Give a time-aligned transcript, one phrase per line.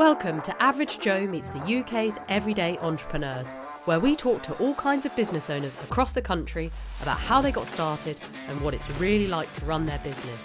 [0.00, 3.50] Welcome to Average Joe Meets the UK's Everyday Entrepreneurs,
[3.84, 6.72] where we talk to all kinds of business owners across the country
[7.02, 8.18] about how they got started
[8.48, 10.40] and what it's really like to run their business,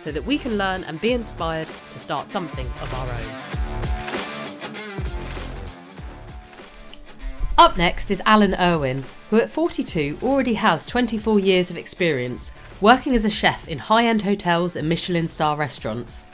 [0.00, 3.24] so that we can learn and be inspired to start something of our own.
[7.58, 12.50] Up next is Alan Irwin, who at 42 already has 24 years of experience
[12.80, 16.26] working as a chef in high end hotels and Michelin star restaurants.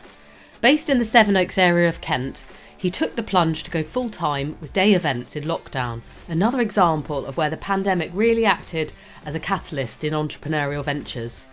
[0.62, 2.44] Based in the Sevenoaks area of Kent,
[2.82, 7.24] he took the plunge to go full time with day events in lockdown, another example
[7.26, 8.92] of where the pandemic really acted
[9.24, 11.46] as a catalyst in entrepreneurial ventures.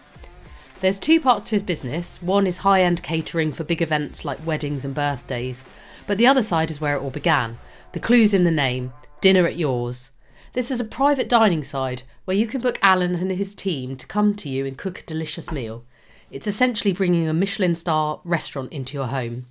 [0.81, 4.43] There's two parts to his business one is high end catering for big events like
[4.43, 5.63] weddings and birthdays,
[6.07, 7.59] but the other side is where it all began.
[7.91, 8.91] The clue's in the name
[9.21, 10.09] Dinner at Yours.
[10.53, 14.07] This is a private dining side where you can book Alan and his team to
[14.07, 15.85] come to you and cook a delicious meal.
[16.31, 19.45] It's essentially bringing a Michelin star restaurant into your home.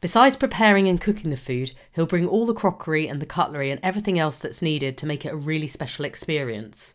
[0.00, 3.80] Besides preparing and cooking the food, he'll bring all the crockery and the cutlery and
[3.82, 6.92] everything else that's needed to make it a really special experience.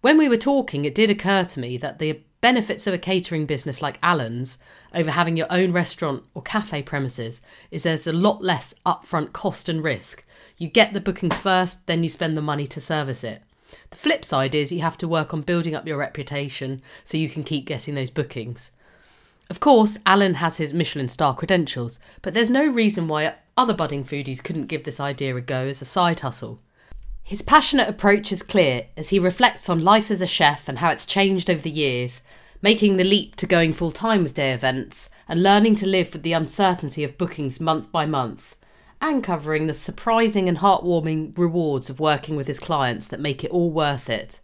[0.00, 3.44] When we were talking, it did occur to me that the benefits of a catering
[3.44, 4.56] business like Alan's
[4.94, 9.68] over having your own restaurant or cafe premises is there's a lot less upfront cost
[9.68, 10.24] and risk.
[10.56, 13.42] You get the bookings first, then you spend the money to service it.
[13.90, 17.28] The flip side is you have to work on building up your reputation so you
[17.28, 18.70] can keep getting those bookings.
[19.50, 24.04] Of course, Alan has his Michelin star credentials, but there's no reason why other budding
[24.04, 26.60] foodies couldn't give this idea a go as a side hustle.
[27.24, 30.90] His passionate approach is clear as he reflects on life as a chef and how
[30.90, 32.22] it's changed over the years,
[32.62, 36.22] making the leap to going full time with day events and learning to live with
[36.22, 38.54] the uncertainty of bookings month by month
[39.00, 43.50] and covering the surprising and heartwarming rewards of working with his clients that make it
[43.50, 44.38] all worth it.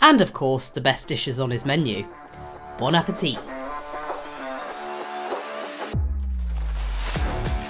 [0.00, 2.06] And of course, the best dishes on his menu.
[2.78, 3.38] Bon appetit!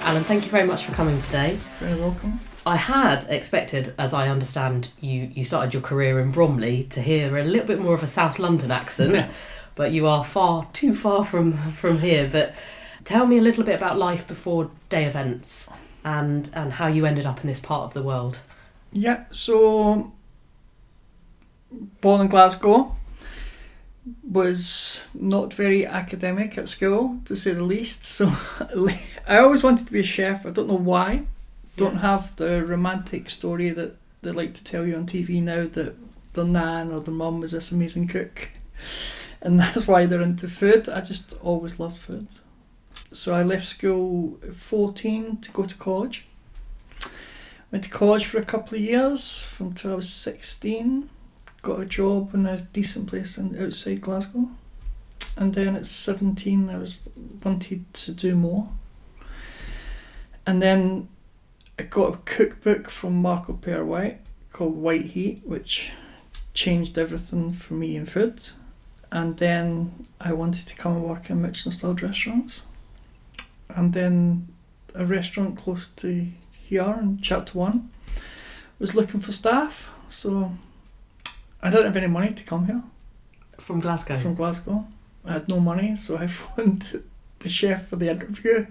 [0.09, 1.51] Alan, thank you very much for coming today.
[1.51, 2.39] You're Very welcome.
[2.65, 7.37] I had expected, as I understand, you, you started your career in Bromley to hear
[7.37, 9.29] a little bit more of a South London accent,
[9.75, 12.27] but you are far too far from from here.
[12.27, 12.55] But
[13.03, 15.69] tell me a little bit about life before day events
[16.03, 18.39] and and how you ended up in this part of the world.
[18.91, 20.11] Yeah, so
[22.01, 22.95] born in Glasgow,
[24.23, 28.03] was not very academic at school to say the least.
[28.03, 28.27] So
[29.27, 30.45] I always wanted to be a chef.
[30.45, 31.23] I don't know why.
[31.77, 32.01] Don't Yeah.
[32.01, 35.95] have the romantic story that they like to tell you on TV now that
[36.33, 38.49] the nan or the mum was this amazing cook,
[39.41, 40.89] and that's why they're into food.
[40.89, 42.27] I just always loved food.
[43.11, 46.25] So I left school at 14 to go to college.
[47.71, 51.09] Went to college for a couple of years from until I was 16.
[51.61, 54.49] Got a job in a decent place in, outside Glasgow.
[55.35, 57.07] And then at 17, I was
[57.43, 58.69] wanted to do more.
[60.45, 61.09] And then
[61.77, 64.19] I got a cookbook from Marco Pierre White
[64.51, 65.91] called White Heat, which
[66.53, 68.41] changed everything for me in food.
[69.11, 72.63] And then I wanted to come and work in Michelin starred restaurants
[73.69, 74.47] and then
[74.95, 77.89] a restaurant close to here in chapter one
[78.79, 80.51] was looking for staff so
[81.61, 82.81] I don't have any money to come here
[83.57, 84.17] From Glasgow.
[84.19, 84.85] from Glasgow
[85.25, 87.03] I had no money so I phoned
[87.39, 88.67] the chef for the interview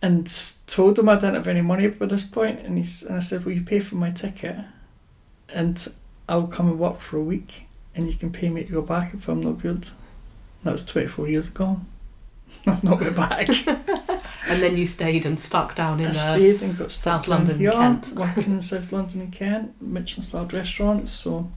[0.00, 0.30] and
[0.66, 3.44] told him I didn't have any money by this point and, he's, and I said
[3.44, 4.56] will you pay for my ticket
[5.52, 5.92] and
[6.28, 9.14] I'll come and work for a week and you can pay me to go back
[9.14, 9.88] if I'm not good
[10.64, 11.80] that was 24 years ago
[12.66, 13.48] I've not been back
[14.48, 17.28] and then you stayed and stuck down in I uh, stayed and got stuck South
[17.28, 18.12] London, Kent.
[18.14, 21.10] working in South London and Kent, Michelin starred restaurants.
[21.12, 21.50] So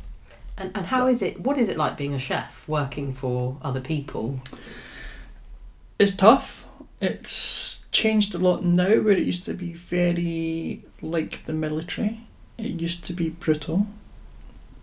[0.62, 1.42] And, and how is it?
[1.42, 4.42] What is it like being a chef, working for other people?
[5.98, 6.68] it's tough.
[7.00, 12.22] It's changed a lot now, where it used to be very like the military.
[12.60, 13.88] It used to be brutal.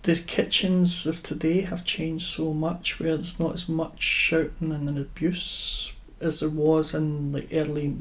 [0.02, 4.98] The kitchens of today have changed so much, where there's not as much shouting and
[4.98, 7.96] abuse as there was in the early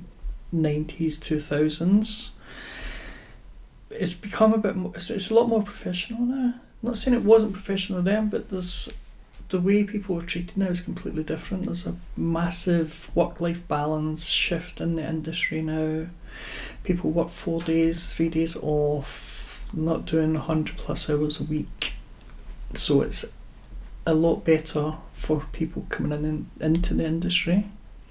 [0.52, 2.32] nineties, two thousands.
[3.92, 4.94] It's become a bit more.
[4.96, 6.56] It's, it's a lot more professional now.
[6.88, 8.92] Not saying it wasn't professional then, but there's
[9.50, 11.66] the way people are treated now is completely different.
[11.66, 16.08] There's a massive work life balance shift in the industry now.
[16.84, 21.94] People work four days, three days off, not doing 100 plus hours a week.
[22.76, 23.26] So it's
[24.06, 27.68] a lot better for people coming in, in into the industry.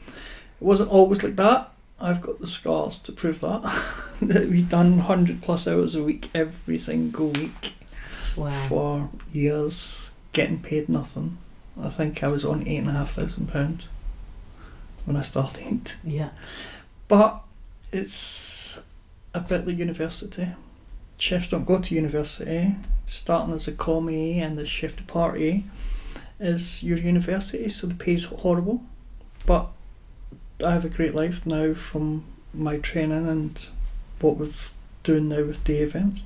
[0.06, 0.14] It
[0.60, 1.70] wasn't always like that.
[2.00, 3.62] I've got the scars to prove that.
[4.22, 7.74] that we've done 100 plus hours a week every single week
[8.36, 8.66] Wow.
[8.68, 11.38] for years, getting paid nothing.
[11.80, 13.88] I think I was on eight and a half thousand pounds
[15.04, 15.92] when I started.
[16.04, 16.30] Yeah.
[17.08, 17.42] But
[17.92, 18.82] it's
[19.32, 20.48] a bit like university.
[21.18, 22.74] Chefs don't go to university.
[23.06, 25.64] Starting as a commis and the chef de partie
[26.40, 28.82] is your university, so the pay's horrible.
[29.46, 29.68] But
[30.64, 33.66] I have a great life now from my training and
[34.20, 34.50] what we're
[35.02, 36.22] doing now with day events.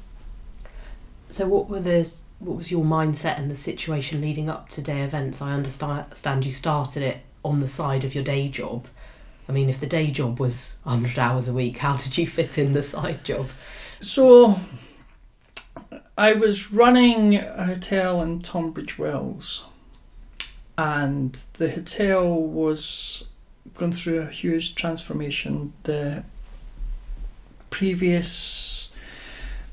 [1.30, 5.02] So, what were the what was your mindset and the situation leading up to day
[5.02, 5.40] events?
[5.40, 8.86] I understand you started it on the side of your day job.
[9.48, 12.58] I mean, if the day job was 100 hours a week, how did you fit
[12.58, 13.48] in the side job?
[14.00, 14.58] So,
[16.16, 19.66] I was running a hotel in Tunbridge Wells,
[20.76, 23.26] and the hotel was
[23.74, 25.74] going through a huge transformation.
[25.84, 26.24] The
[27.70, 28.92] previous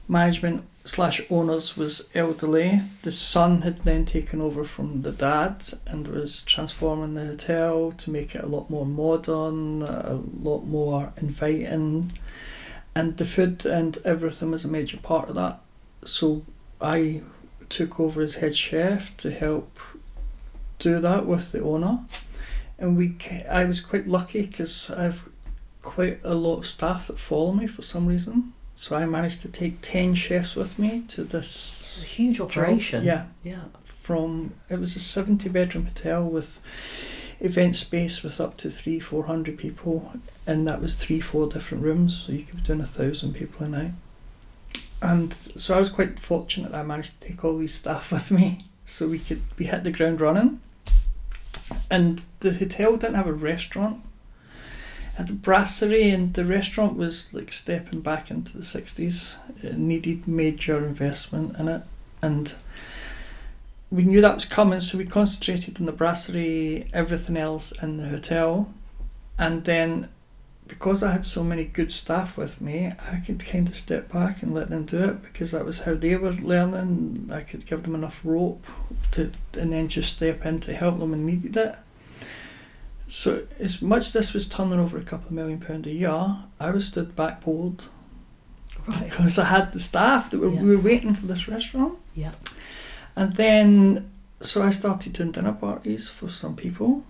[0.07, 2.81] management slash owners was elderly.
[3.01, 8.11] The son had then taken over from the dad and was transforming the hotel to
[8.11, 12.13] make it a lot more modern, a lot more inviting,
[12.95, 15.59] and the food and everything was a major part of that.
[16.05, 16.45] So
[16.79, 17.21] I
[17.69, 19.79] took over as head chef to help
[20.79, 21.99] do that with the owner,
[22.79, 23.17] and we
[23.49, 25.29] I was quite lucky because I've
[25.81, 28.53] quite a lot of staff that follow me for some reason.
[28.79, 33.03] So I managed to take 10 chefs with me to this huge operation.
[33.03, 33.27] Job.
[33.43, 33.51] Yeah.
[33.51, 33.63] Yeah.
[33.83, 36.59] From it was a 70 bedroom hotel with
[37.39, 40.13] event space with up to three, four hundred people,
[40.45, 43.65] and that was three, four different rooms, so you could be doing a thousand people
[43.65, 43.91] a night.
[45.01, 48.31] And so I was quite fortunate that I managed to take all these staff with
[48.31, 50.61] me, so we could we hit the ground running.
[51.91, 54.01] And the hotel didn't have a restaurant,
[55.17, 60.85] a brasserie and the restaurant was like stepping back into the 60s it needed major
[60.85, 61.81] investment in it
[62.21, 62.55] and
[63.89, 68.09] we knew that was coming so we concentrated on the brasserie everything else in the
[68.09, 68.73] hotel.
[69.39, 70.09] And then
[70.67, 74.43] because I had so many good staff with me I could kind of step back
[74.43, 77.29] and let them do it because that was how they were learning.
[77.31, 78.65] I could give them enough rope
[79.11, 81.75] to and then just step in to help them and needed it
[83.07, 86.37] so as much as this was turning over a couple of million pound a year,
[86.59, 87.85] I was stood backboard
[88.85, 89.05] right.
[89.05, 90.61] because I had the staff that were yeah.
[90.61, 91.97] we were waiting for this restaurant.
[92.15, 92.33] Yeah.
[93.15, 94.11] And then
[94.41, 97.03] so I started doing dinner parties for some people,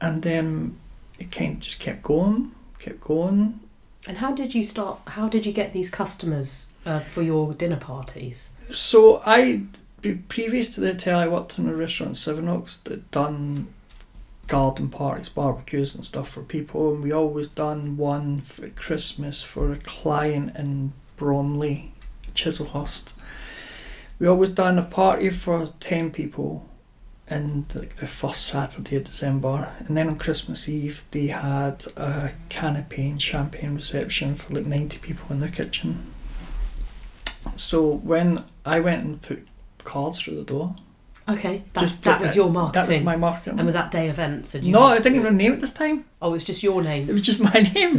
[0.00, 0.78] and then
[1.18, 3.60] it kind of just kept going, kept going.
[4.08, 5.00] And how did you start?
[5.06, 8.50] How did you get these customers uh, for your dinner parties?
[8.70, 9.62] So I,
[10.28, 13.68] previous to the hotel, I worked in a restaurant in Sevenoaks that done
[14.46, 19.72] garden parties, barbecues and stuff for people, and we always done one for Christmas for
[19.72, 21.92] a client in Bromley,
[22.34, 23.12] Chislehurst.
[24.18, 26.68] We always done a party for ten people
[27.28, 32.32] in the, the first Saturday of December, and then on Christmas Eve they had a
[32.48, 36.12] canapé and champagne reception for like ninety people in their kitchen.
[37.56, 39.46] So when I went and put
[39.84, 40.76] cards through the door,
[41.28, 42.88] Okay, that's, just that, was your marketing.
[42.88, 43.58] That was my marketing.
[43.58, 44.54] And was that day events?
[44.54, 46.04] You no, I didn't even name it this time.
[46.22, 47.08] Oh, it was just your name.
[47.08, 47.98] It was just my name.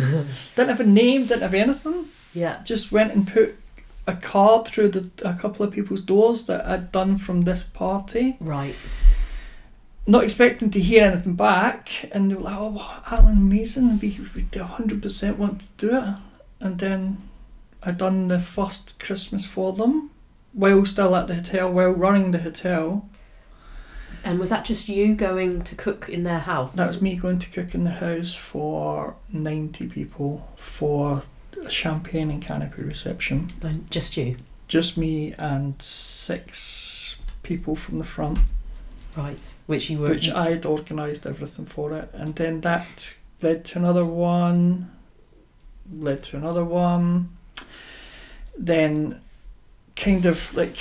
[0.55, 1.25] didn't have a name.
[1.25, 2.05] Didn't have anything.
[2.33, 2.61] Yeah.
[2.63, 3.57] Just went and put
[4.07, 8.37] a card through the a couple of people's doors that I'd done from this party.
[8.39, 8.75] Right.
[10.05, 13.99] Not expecting to hear anything back, and they were like, "Oh, Alan, amazing!
[13.99, 16.15] We we hundred percent want to do it."
[16.61, 17.17] And then
[17.83, 20.11] I done the first Christmas for them
[20.53, 23.09] while still at the hotel, while running the hotel
[24.27, 26.75] and was that just you going to cook in their house?
[26.75, 31.21] That was me going to cook in the house for 90 people for
[31.63, 33.53] a champagne and canapé reception.
[33.89, 34.35] just you?
[34.67, 38.39] Just me and six people from the front.
[39.15, 40.09] Right, which you were.
[40.09, 44.91] Which I had organised everything for it, and then that led to another one,
[45.89, 47.29] led to another one.
[48.57, 49.21] Then,
[49.95, 50.77] kind of like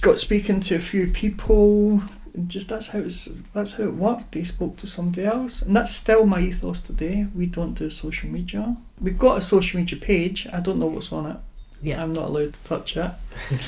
[0.00, 2.02] got speaking to a few people.
[2.46, 4.32] Just that's how it's that's how it worked.
[4.32, 7.26] They spoke to somebody else, and that's still my ethos today.
[7.34, 8.76] We don't do social media.
[9.00, 10.46] We've got a social media page.
[10.52, 11.36] I don't know what's on it.
[11.82, 13.10] Yeah, I'm not allowed to touch it.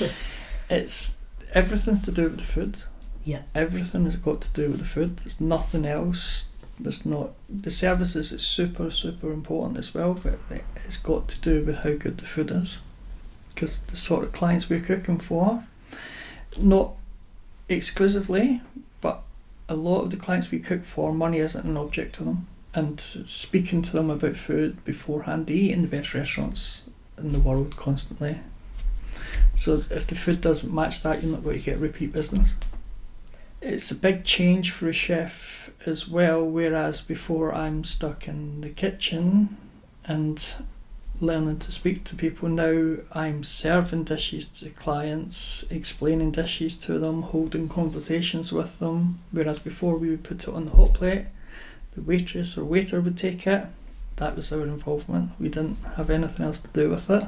[0.71, 1.19] it's
[1.55, 2.79] everything's to do with the food.
[3.25, 5.19] Yeah, everything has got to do with the food.
[5.19, 6.51] There's nothing else.
[6.79, 8.33] There's not the services.
[8.33, 10.39] It's super super important as well, but
[10.85, 12.81] it's got to do with how good the food is,
[13.55, 15.65] because the sort of clients we're cooking for
[16.61, 16.93] not
[17.69, 18.63] exclusively,
[19.01, 19.23] but
[19.69, 22.47] a lot of the clients we cook for, money isn't an object to them.
[22.75, 26.83] And speaking to them about food beforehand, they eat in the best restaurants
[27.17, 28.39] in the world constantly.
[29.55, 32.55] So if the food doesn't match that, you're not going to get repeat business.
[33.61, 38.71] It's a big change for a chef as well, whereas before I'm stuck in the
[38.71, 39.57] kitchen
[40.05, 40.55] and
[41.21, 42.49] learning to speak to people.
[42.49, 49.21] Now I'm serving dishes to clients, explaining dishes to them, holding conversations with them.
[49.31, 51.27] Whereas before we would put it on the hot plate,
[51.95, 53.67] the waitress or waiter would take it.
[54.17, 55.33] That was our involvement.
[55.39, 57.25] We didn't have anything else to do with it.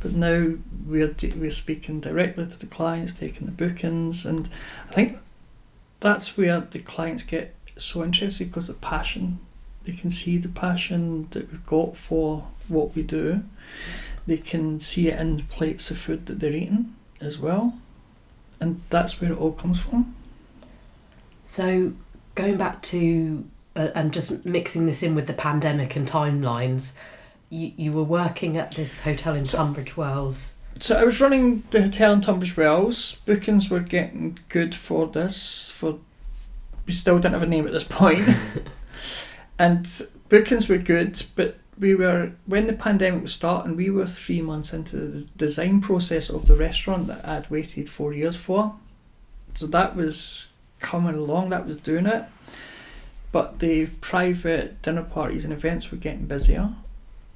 [0.00, 0.54] But now
[0.86, 4.48] we're we're speaking directly to the clients, taking the bookings, and
[4.88, 5.18] I think
[6.00, 9.40] that's where the clients get so interested because the passion
[9.88, 13.42] they can see the passion that we've got for what we do.
[14.26, 17.78] They can see it in the plates of food that they're eating as well.
[18.60, 20.14] And that's where it all comes from.
[21.46, 21.94] So,
[22.34, 26.92] going back to uh, and just mixing this in with the pandemic and timelines,
[27.48, 30.56] you, you were working at this hotel in Tunbridge Wells.
[30.80, 33.22] So I was running the hotel in Tunbridge Wells.
[33.24, 35.70] Bookings were getting good for this.
[35.70, 35.98] For
[36.84, 38.28] we still didn't have a name at this point.
[39.58, 39.86] and
[40.28, 44.72] bookings were good, but we were when the pandemic was starting, we were three months
[44.72, 48.74] into the design process of the restaurant that I'd waited four years for.
[49.54, 52.24] So that was coming along, that was doing it.
[53.30, 56.70] But the private dinner parties and events were getting busier,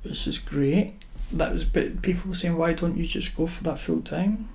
[0.03, 0.95] which is great.
[1.31, 4.49] That was but people were saying, Why don't you just go for that full time?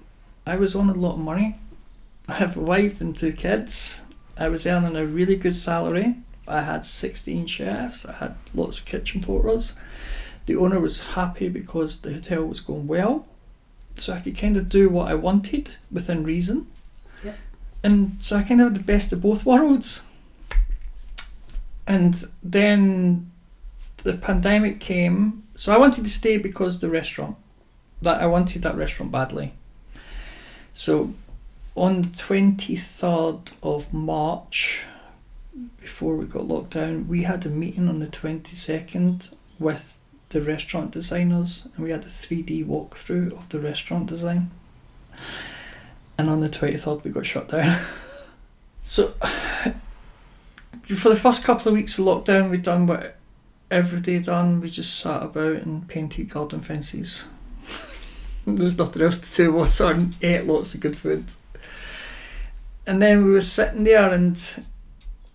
[0.45, 1.59] I was on a lot of money.
[2.29, 4.03] I have a wife and two kids.
[4.37, 8.85] I was earning a really good salary I had 16 chefs, I had lots of
[8.85, 9.73] kitchen porters.
[10.45, 13.25] The owner was happy because the hotel was going well,
[13.95, 16.67] so I could kind of do what I wanted within reason.
[17.23, 17.37] Yep.
[17.83, 20.03] And so I kind of had the best of both worlds.
[21.85, 23.31] And then
[24.03, 27.35] the pandemic came, so I wanted to stay because the restaurant.
[28.01, 29.53] That I wanted that restaurant badly.
[30.73, 31.13] So
[31.75, 34.83] on the 23rd of March,
[35.79, 39.97] before we got locked down, we had a meeting on the 22nd with
[40.29, 44.51] the restaurant designers and we had a 3D walkthrough of the restaurant design.
[46.17, 47.79] And on the 23rd, we got shut down.
[48.83, 49.13] so,
[50.83, 53.17] for the first couple of weeks of lockdown, we'd done what
[53.69, 54.61] every day done.
[54.61, 57.25] We just sat about and painted garden fences.
[58.45, 59.51] There's nothing else to do.
[59.53, 61.25] Was on ate lots of good food.
[62.85, 64.65] And then we were sitting there and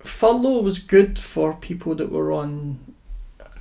[0.05, 2.79] furlough was good for people that were on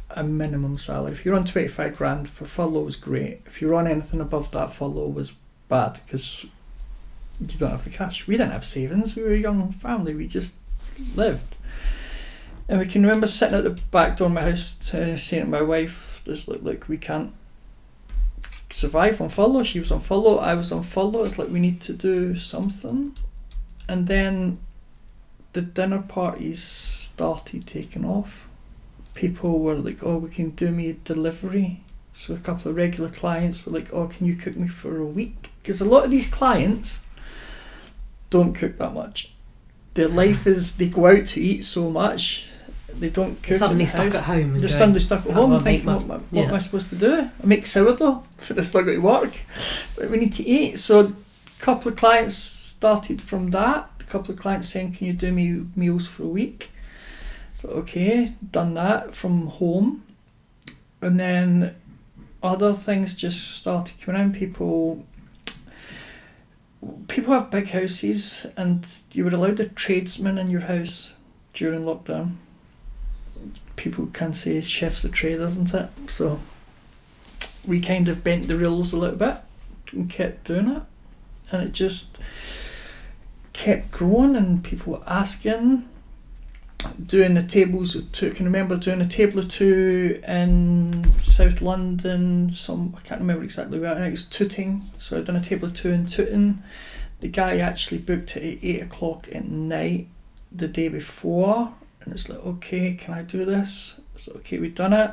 [0.09, 1.13] a minimum salary.
[1.13, 3.41] If you're on 25 grand, for furlough was great.
[3.45, 5.33] If you're on anything above that, furlough was
[5.69, 6.45] bad because
[7.39, 8.27] you don't have the cash.
[8.27, 9.15] We didn't have savings.
[9.15, 10.13] We were a young family.
[10.13, 10.55] We just
[11.15, 11.57] lived.
[12.67, 15.49] And we can remember sitting at the back door of my house to, saying to
[15.49, 17.33] my wife, "This look like we can't
[18.69, 20.37] survive on furlough." She was on furlough.
[20.37, 21.23] I was on furlough.
[21.23, 23.13] It's like we need to do something.
[23.89, 24.59] And then
[25.53, 28.47] the dinner parties started taking off.
[29.13, 31.81] People were like, "Oh, we can do me a delivery."
[32.13, 35.05] So a couple of regular clients were like, "Oh, can you cook me for a
[35.05, 37.05] week?" Because a lot of these clients
[38.29, 39.31] don't cook that much.
[39.93, 42.51] Their life is they go out to eat so much,
[42.97, 43.57] they don't cook.
[43.57, 44.15] Suddenly stuck house.
[44.15, 44.59] at home.
[44.59, 46.95] They're suddenly stuck at home thinking, what, my-" am I- what am I supposed to
[46.95, 47.29] do?
[47.43, 49.33] I make sourdough, but I still got to work.
[49.97, 50.77] But we need to eat.
[50.79, 51.13] So a
[51.59, 52.33] couple of clients
[52.81, 53.91] started from that.
[53.99, 56.71] A couple of clients saying, can you do me meals for a week?
[57.53, 60.03] So okay, done that from home.
[60.99, 61.75] And then
[62.41, 64.33] other things just started coming in.
[64.33, 65.05] People
[67.07, 71.13] people have big houses and you were allowed a tradesman in your house
[71.53, 72.37] during lockdown.
[73.75, 75.89] People can say chef's a trade, isn't it?
[76.07, 76.39] So
[77.63, 79.37] we kind of bent the rules a little bit
[79.91, 80.81] and kept doing it.
[81.51, 82.17] And it just
[83.61, 85.87] kept growing and people were asking
[87.05, 88.31] doing the tables of two.
[88.31, 92.49] I can remember doing a table of two in South London.
[92.49, 93.91] Some I can't remember exactly where.
[93.91, 94.81] I think it was Tooting.
[94.97, 96.63] So I'd done a table of two in Tooting.
[97.19, 100.07] The guy actually booked it at eight o'clock at night
[100.51, 104.01] the day before, and it's like, okay, can I do this?
[104.17, 105.11] So okay, we've done it.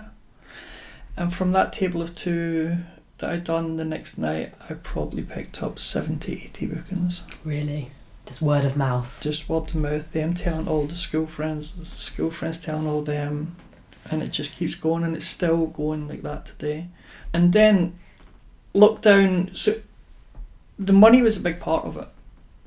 [1.19, 2.79] And from that table of two
[3.19, 7.91] that I'd done the next night, I probably picked up 70, 80 bookings Really?
[8.29, 9.19] Just word of mouth.
[9.23, 13.01] just word of mouth, them telling all the school friends, the school friends telling all
[13.01, 13.57] them,
[14.11, 16.89] and it just keeps going, and it's still going like that today.
[17.33, 17.99] And then
[18.75, 19.77] lockdown, so
[20.79, 22.09] the money was a big part of it.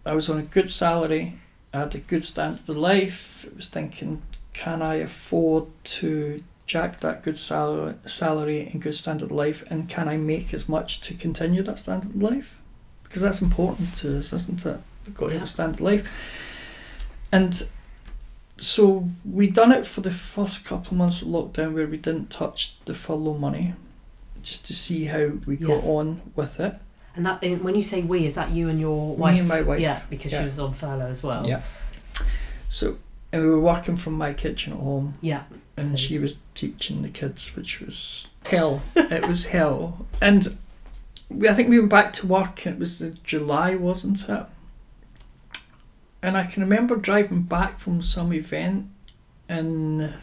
[0.04, 1.38] I was on a good salary,
[1.72, 3.46] I had a good standard of life.
[3.48, 9.26] I was thinking, can I afford to jack that good salary, salary and good standard
[9.26, 12.58] of life, and can I make as much to continue that standard of life?
[13.04, 14.80] Because that's important to us, isn't it?
[15.14, 15.44] Got to have Yeah.
[15.44, 16.38] a standard of life.
[17.32, 17.64] And
[18.58, 22.30] so we done it for the first couple of months of lockdown where we didn't
[22.30, 23.74] touch the furlough money,
[24.44, 25.88] just to see how we got Yes.
[25.88, 26.76] on with it.
[27.16, 29.34] And that when you say we, is that you and your wife?
[29.34, 29.80] Me and my wife.
[29.82, 30.40] Yeah, because Yeah.
[30.40, 31.46] she was on furlough as well.
[31.48, 31.62] Yeah.
[32.70, 32.98] So,
[33.34, 35.44] and we were working from my kitchen at home, Yeah.
[35.76, 38.82] and So- she was teaching the kids, which was hell.
[38.96, 40.06] it was hell.
[40.22, 40.56] And
[41.30, 44.46] we, I think we went back to work, and it was July, wasn't it?
[46.24, 48.88] And I can remember driving back from some event
[49.50, 50.14] in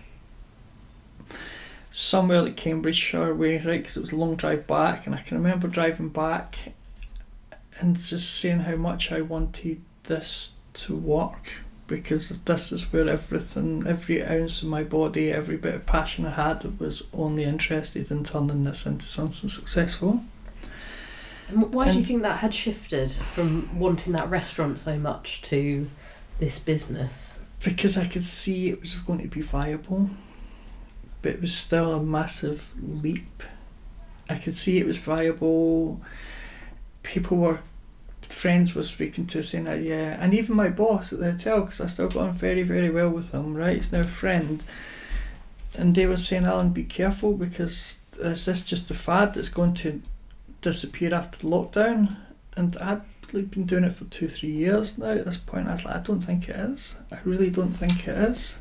[1.90, 3.78] somewhere like Cambridgeshire way, right?
[3.78, 6.56] Because it was a long drive back, and I can remember driving back
[7.80, 11.50] and just saying how much I wanted this to work
[11.88, 16.30] because this is where everything, every ounce of my body, every bit of passion I
[16.30, 20.22] had was only interested in turning this into something successful.
[21.48, 25.88] And why do you think that had shifted from wanting that restaurant so much to
[26.38, 27.38] this business?
[27.64, 30.10] Because I could see it was going to be viable,
[31.22, 33.42] but it was still a massive leap.
[34.28, 36.00] I could see it was viable.
[37.02, 37.60] People were,
[38.20, 41.80] friends were speaking to saying that, yeah, and even my boss at the hotel, because
[41.80, 43.76] I still got on very, very well with him, right?
[43.76, 44.62] He's now a friend.
[45.76, 49.48] And they were saying, Alan, be careful because this is this just a fad that's
[49.48, 50.02] going to
[50.60, 52.16] disappear after lockdown?
[52.56, 55.68] And I'd like been doing it for two, three years now at this point.
[55.68, 56.98] I was like, I don't think it is.
[57.12, 58.60] I really don't think it is.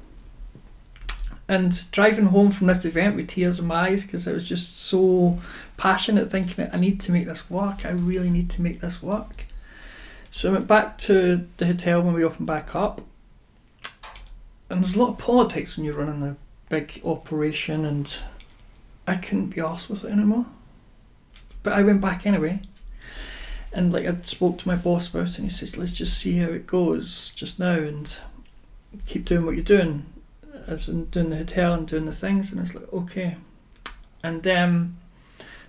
[1.49, 4.77] And driving home from this event with tears in my eyes because I was just
[4.77, 5.39] so
[5.77, 7.85] passionate, thinking, I need to make this work.
[7.85, 9.45] I really need to make this work.
[10.29, 13.01] So I went back to the hotel when we opened back up.
[14.69, 16.35] And there's a lot of politics when you're running a
[16.67, 18.21] big operation, and
[19.07, 20.47] I couldn't be arsed with it anymore.
[21.63, 22.61] But I went back anyway.
[23.73, 26.37] And like I spoke to my boss about it, and he says, "Let's just see
[26.37, 28.17] how it goes just now, and
[29.05, 30.05] keep doing what you're doing,
[30.67, 33.37] as in doing the hotel and doing the things." And it's like, okay.
[34.23, 34.97] And um,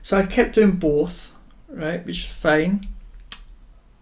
[0.00, 1.33] so I kept doing both,
[1.68, 2.87] right, which is fine.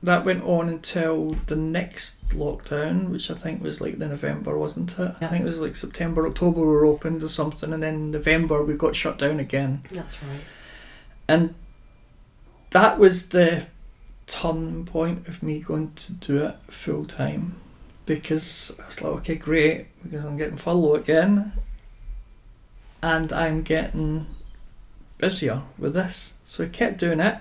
[0.02, 4.96] That went on until the next lockdown, which I think was like the November, wasn't
[4.98, 5.14] it?
[5.20, 8.62] I think it was like September, October we were opened or something, and then November
[8.62, 9.82] we got shut down again.
[9.90, 10.42] That's right.
[11.26, 11.54] And
[12.76, 13.66] that was the
[14.26, 17.58] turning point of me going to do it full time
[18.04, 21.54] because I was like, okay, great, because I'm getting furlough again
[23.02, 24.26] and I'm getting
[25.16, 26.34] busier with this.
[26.44, 27.38] So I kept doing it.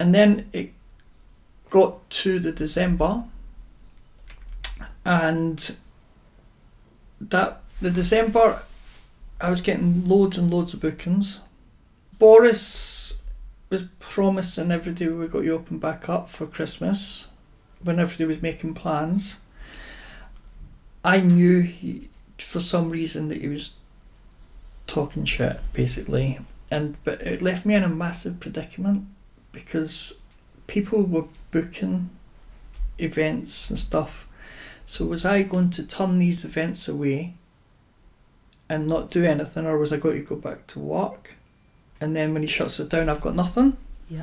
[0.00, 0.72] And then it
[1.70, 3.22] got to the December
[5.04, 5.76] and
[7.20, 8.62] that the December
[9.40, 11.38] I was getting loads and loads of bookings.
[12.18, 13.22] Boris
[13.70, 17.28] was promising every day we got you open back up for Christmas
[17.82, 19.40] when everybody was making plans.
[21.04, 23.76] I knew he, for some reason that he was
[24.86, 26.38] talking shit basically
[26.70, 29.06] and but it left me in a massive predicament
[29.52, 30.18] because
[30.66, 32.08] people were booking
[32.98, 34.26] events and stuff
[34.86, 37.34] so was I going to turn these events away
[38.68, 41.36] and not do anything or was I going to go back to work
[42.00, 43.76] and then when he shuts it down I've got nothing
[44.08, 44.22] Yeah.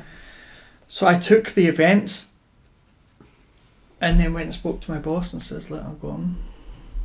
[0.88, 2.32] so I took the events
[4.00, 6.36] and then went and spoke to my boss and says look I'm going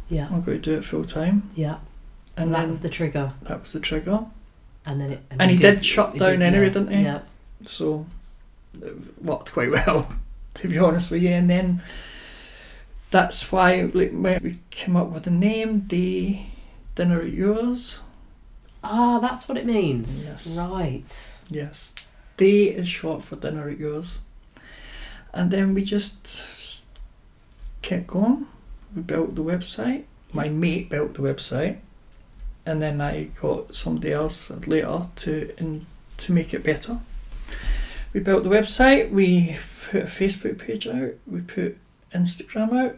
[0.10, 0.28] Yeah.
[0.32, 1.76] I'm going to do it full time Yeah.
[2.38, 4.26] So and that then was the trigger, that was the trigger
[4.86, 5.24] and then it.
[5.30, 7.04] And you he did shut you down anyway, yeah, didn't he?
[7.04, 7.20] Yeah.
[7.66, 8.06] so
[8.82, 10.08] it worked quite well
[10.56, 11.82] to be honest with you and then
[13.12, 16.48] that's why like we came up with the name day
[16.96, 18.00] dinner at yours
[18.84, 20.28] Ah, that's what it means.
[20.28, 20.58] Yes.
[20.58, 21.32] Right.
[21.50, 21.94] yes.
[22.38, 24.20] Day is short for dinner at yours
[25.34, 26.86] and then we just
[27.82, 28.48] kept going.
[28.96, 30.06] We built the website.
[30.34, 31.78] My mate built the website.
[32.65, 35.86] And then I got somebody else later to in,
[36.17, 37.00] to make it better.
[38.13, 39.12] We built the website.
[39.12, 39.58] We
[39.89, 41.13] put a Facebook page out.
[41.26, 41.78] We put
[42.13, 42.98] Instagram out.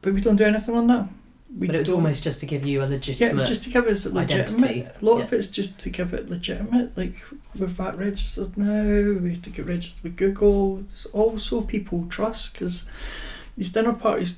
[0.00, 1.08] But we don't do anything on that
[1.58, 3.36] we but it was don't- almost just to give you a legitimate.
[3.40, 4.54] yeah, just to give us a identity.
[4.60, 4.96] legitimate.
[5.00, 5.24] A lot Yeah.
[5.24, 6.96] of it's just to give it legitimate.
[6.96, 7.14] Like
[7.58, 9.20] we're VAT registered now.
[9.20, 10.80] We have to get registered with Google.
[10.80, 12.84] It's also people trust because
[13.56, 14.36] these dinner parties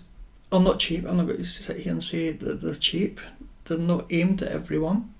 [0.50, 1.05] are not cheap.
[1.07, 3.20] I'm not going to sit here and say that they're cheap.
[3.66, 5.14] They're not aimed at everyone,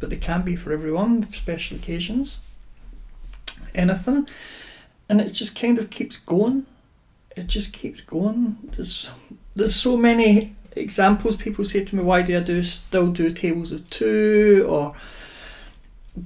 [0.00, 1.32] but they can be for everyone.
[1.32, 2.40] Special occasions,
[3.74, 4.28] anything,
[5.08, 6.66] and it just kind of keeps going.
[7.36, 8.56] It just keeps going.
[8.76, 9.10] There's
[9.54, 13.72] there's so many examples people say to me why do i do still do tables
[13.72, 14.94] of two or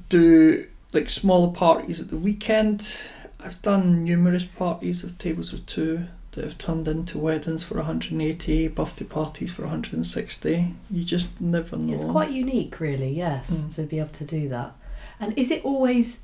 [0.08, 3.02] do like smaller parties at the weekend
[3.44, 8.68] i've done numerous parties of tables of two that have turned into weddings for 180,
[8.68, 10.76] birthday parties for 160.
[10.88, 11.92] You just never know.
[11.92, 13.74] It's quite unique, really, yes, Mm.
[13.74, 14.72] to be able to do that.
[15.18, 16.22] And is it always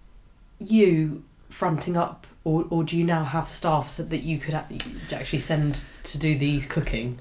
[0.61, 5.41] you fronting up, or, or do you now have staff so that you could actually
[5.41, 7.19] send to do these cooking?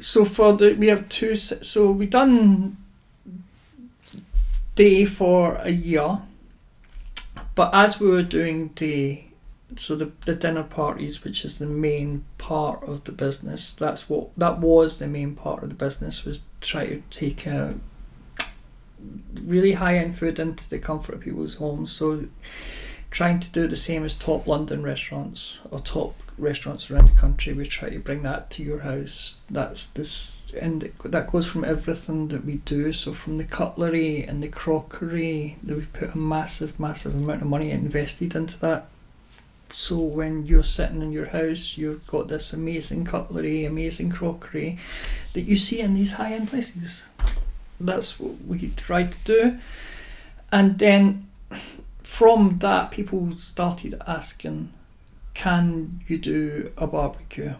[0.00, 1.36] So for the we have two.
[1.36, 2.78] So we done
[4.74, 6.22] day for a year,
[7.54, 9.26] but as we were doing day,
[9.76, 14.30] so the the dinner parties, which is the main part of the business, that's what
[14.38, 17.74] that was the main part of the business was try to take a
[19.42, 21.92] really high end food into the comfort of people's homes.
[21.92, 22.24] So
[23.10, 27.52] trying to do the same as top London restaurants or top restaurants around the country.
[27.52, 29.40] We try to bring that to your house.
[29.50, 32.92] That's this, and that goes from everything that we do.
[32.92, 37.48] So from the cutlery and the crockery, that we've put a massive, massive amount of
[37.48, 38.86] money invested into that.
[39.72, 44.78] So when you're sitting in your house, you've got this amazing cutlery, amazing crockery
[45.32, 47.06] that you see in these high-end places.
[47.78, 49.58] That's what we try to do,
[50.50, 51.28] and then
[52.02, 54.72] from that, people started asking,
[55.34, 57.54] "Can you do a barbecue?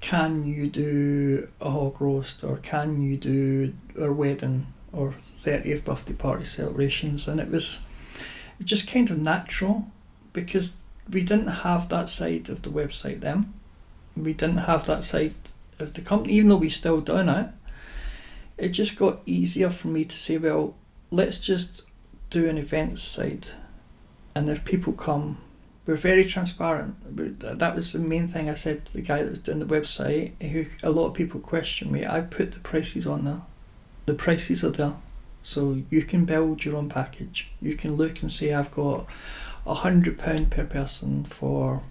[0.00, 2.44] Can you do a hog roast?
[2.44, 7.80] Or can you do a wedding or thirtieth birthday party celebrations?" And it was
[8.62, 9.90] just kind of natural
[10.32, 10.74] because
[11.10, 13.52] we didn't have that side of the website then.
[14.16, 15.34] We didn't have that side
[15.78, 17.48] of the company, even though we still doing it.
[18.56, 20.74] It just got easier for me to say, well,
[21.10, 21.82] let's just
[22.30, 23.48] do an events side
[24.38, 25.38] and if people come,
[25.88, 26.96] we're very transparent.
[27.40, 30.32] That was the main thing I said to the guy that was doing the website.
[30.42, 32.04] Who a lot of people question me.
[32.04, 33.40] I put the prices on there.
[34.04, 34.96] The prices are there,
[35.42, 37.50] so you can build your own package.
[37.62, 39.06] You can look and say I've got
[39.66, 41.82] a hundred pound per person for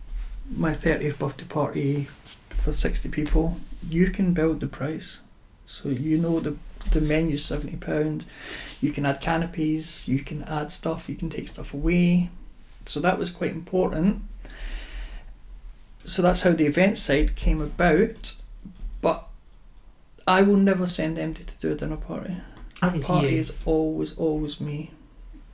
[0.47, 2.07] my thirtieth birthday party
[2.49, 3.57] for sixty people.
[3.89, 5.21] You can build the price,
[5.65, 6.55] so you know the
[6.91, 8.25] the menu's seventy pound.
[8.79, 12.29] You can add canapés, you can add stuff, you can take stuff away.
[12.87, 14.21] So that was quite important.
[16.05, 18.35] So that's how the event side came about.
[19.01, 19.27] But
[20.27, 22.37] I will never send MD to do a dinner party.
[22.81, 23.39] That is party you.
[23.39, 24.91] is always, always me.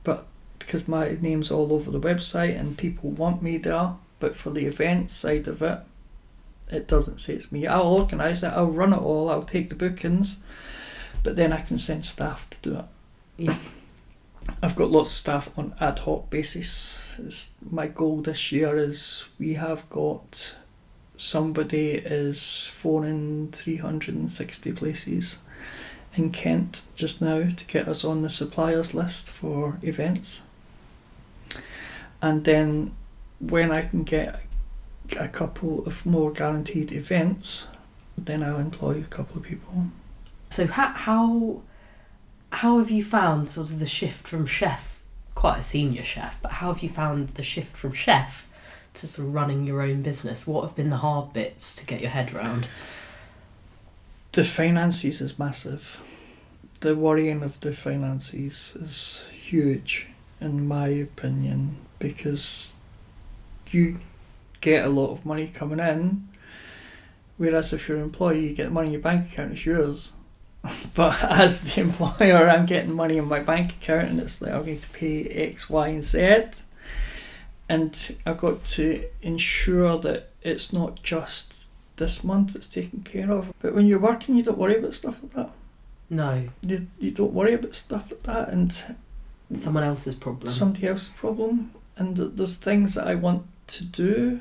[0.02, 0.26] But
[0.58, 4.66] because my name's all over the website and people want me there, but for the
[4.66, 5.80] event side of it,
[6.70, 7.66] it doesn't say it's me.
[7.66, 10.38] I'll organise it, I'll run it all, I'll take the bookings,
[11.22, 12.84] but then I can send staff to do it.
[13.36, 13.58] Yeah.
[14.64, 17.16] I've got lots of staff on ad hoc basis.
[17.18, 20.56] It's, my goal this year is we have got
[21.18, 25.38] somebody is phoning 360 places
[26.14, 30.42] in Kent just now to get us on the suppliers list for events.
[32.22, 32.94] And then
[33.40, 34.40] when I can get
[35.20, 37.66] a couple of more guaranteed events,
[38.16, 39.88] then I'll employ a couple of people.
[40.48, 41.60] So how how
[42.56, 45.02] how have you found sort of the shift from chef,
[45.34, 48.48] quite a senior chef, but how have you found the shift from chef
[48.94, 50.46] to sort of running your own business?
[50.46, 52.68] What have been the hard bits to get your head around?
[54.32, 56.00] The finances is massive.
[56.80, 60.08] The worrying of the finances is huge,
[60.40, 62.74] in my opinion, because
[63.70, 64.00] you
[64.60, 66.28] get a lot of money coming in,
[67.36, 70.12] whereas if you're an employee, you get money in your bank account, it's yours.
[70.94, 74.62] But as the employer, I'm getting money in my bank account, and it's like I
[74.62, 76.44] need to pay X, Y, and Z,
[77.68, 83.52] and I've got to ensure that it's not just this month it's taken care of.
[83.60, 85.50] But when you're working, you don't worry about stuff like that.
[86.10, 88.96] No, You, you don't worry about stuff like that, and
[89.54, 90.48] someone else's problem.
[90.52, 91.72] somebody else's problem.
[91.96, 94.40] And there's things that I want to do,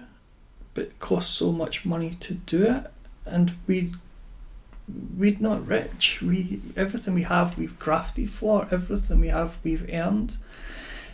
[0.74, 2.92] but it costs so much money to do it.
[3.26, 3.92] And we,
[5.18, 6.22] we're not rich.
[6.22, 8.68] We everything we have, we've grafted for.
[8.72, 10.38] Everything we have, we've earned.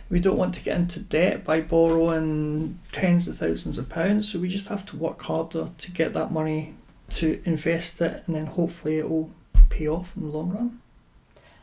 [0.08, 4.32] We don't want to get into debt by borrowing tens of thousands of pounds.
[4.32, 6.74] So we just have to work harder to get that money
[7.10, 9.30] to invest it, and then hopefully it will
[9.68, 10.80] pay off in the long run.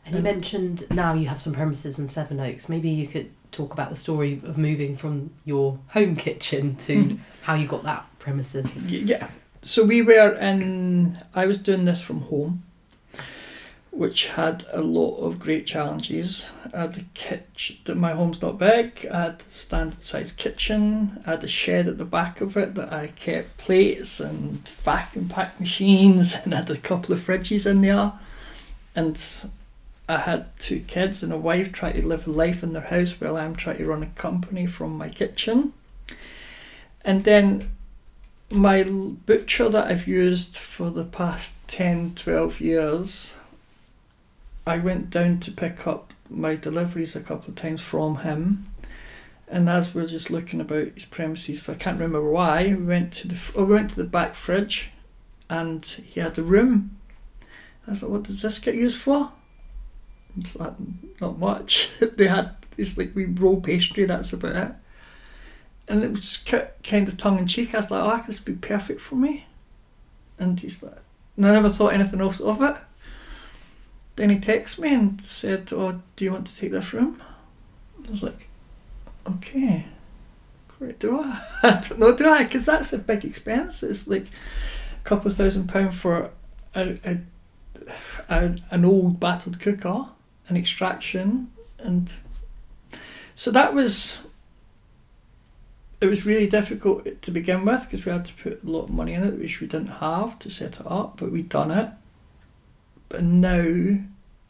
[0.06, 2.70] And you mentioned now you have some premises in Sevenoaks.
[2.70, 7.18] Maybe you could talk about the story of moving from your home kitchen to Mhm.
[7.42, 8.78] how you got that premises.
[8.78, 9.28] Yeah.
[9.62, 11.18] So we were in.
[11.34, 12.62] I was doing this from home,
[13.90, 16.50] which had a lot of great challenges.
[16.72, 17.98] I had the kitchen.
[17.98, 19.06] My home's not big.
[19.12, 21.20] I had a standard size kitchen.
[21.26, 25.28] I had a shed at the back of it that I kept plates and vacuum
[25.28, 28.12] pack machines, and had a couple of fridges in there,
[28.94, 29.22] and.
[30.10, 33.20] I had two kids and a wife trying to live a life in their house
[33.20, 35.74] while I'm trying to run a company from my kitchen.
[37.04, 37.68] And then
[38.50, 43.38] my butcher that I've used for the past 10, 12 years,
[44.66, 48.66] I went down to pick up my deliveries a couple of times from him.
[49.46, 52.74] And as we we're just looking about his premises, for I can't remember why, we
[52.74, 54.90] went to the oh, we went to the back fridge,
[55.48, 56.98] and he had the room.
[57.86, 59.32] I like, "What does this get used for?"
[60.38, 60.74] It's like
[61.18, 61.88] not much.
[62.00, 64.04] they had it's like we roll pastry.
[64.04, 64.72] That's about it.
[65.88, 67.74] And it was kind of tongue in cheek.
[67.74, 69.46] I was like, "Oh, this would be perfect for me."
[70.38, 70.98] And he's like,
[71.38, 72.76] and I never thought anything else of it.
[74.16, 77.22] Then he texted me and said, "Oh, do you want to take this room?"
[78.06, 78.48] I was like,
[79.24, 79.86] "Okay,
[80.78, 80.98] great.
[80.98, 81.40] Do I?
[81.62, 82.14] I don't know.
[82.14, 82.42] Do I?
[82.42, 83.84] Because that's a big expense.
[83.84, 86.30] It's like a couple of thousand pound for
[86.74, 87.18] a, a,
[88.28, 90.06] a an old battered cooker,
[90.48, 92.12] an extraction, and
[93.36, 94.18] so that was.
[96.00, 98.90] It was really difficult to begin with because we had to put a lot of
[98.90, 101.90] money in it, which we didn't have to set it up, but we'd done it.
[103.08, 103.98] But now,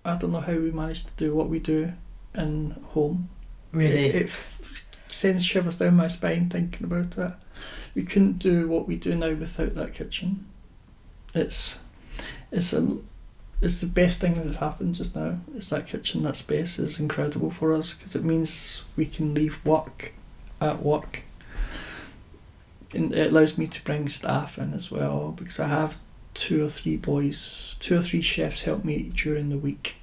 [0.04, 1.92] I don't know how we managed to do what we do
[2.34, 3.30] in home.
[3.72, 4.06] Really?
[4.06, 7.32] It, it f- sends shivers down my spine thinking about it.
[7.94, 10.46] We couldn't do what we do now without that kitchen.
[11.34, 11.82] It's
[12.50, 12.98] it's a
[13.60, 15.38] it's the best thing that's happened just now.
[15.54, 19.64] It's that kitchen, that space is incredible for us because it means we can leave
[19.64, 20.12] work
[20.60, 21.22] at work.
[22.94, 25.98] And it allows me to bring staff in as well because I have
[26.34, 29.96] two or three boys, two or three chefs help me during the week,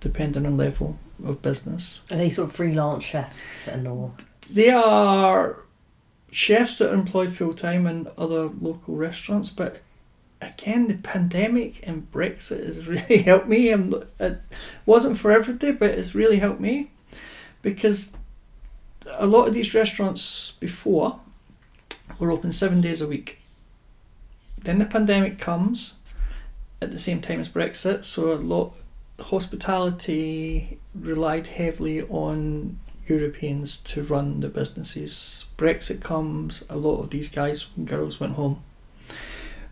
[0.00, 2.02] depending on level of business.
[2.10, 4.12] Are they sort of freelance chefs then, or
[4.50, 5.60] They are
[6.30, 9.80] chefs that are employed full time in other local restaurants, but
[10.40, 13.70] again, the pandemic and Brexit has really helped me.
[13.70, 14.40] I'm, it
[14.86, 16.90] wasn't for everybody, but it's really helped me
[17.62, 18.12] because
[19.14, 21.20] a lot of these restaurants before
[22.18, 23.38] were open seven days a week.
[24.58, 25.94] Then the pandemic comes
[26.82, 28.74] at the same time as Brexit, so a lot
[29.18, 35.44] hospitality relied heavily on Europeans to run the businesses.
[35.58, 38.62] Brexit comes, a lot of these guys and girls went home.